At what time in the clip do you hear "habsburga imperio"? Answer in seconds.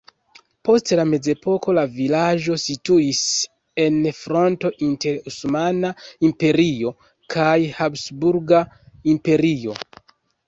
7.81-9.77